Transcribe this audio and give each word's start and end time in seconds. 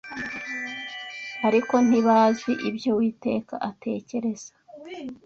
Ariko 1.47 1.75
ntibazi 1.87 2.51
ibyo 2.69 2.89
Uwiteka 2.93 3.55
atekereza 3.69 4.51